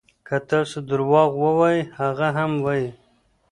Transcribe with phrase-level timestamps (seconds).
[0.27, 2.87] که تاسو درواغ ووایئ هغه هم وایي.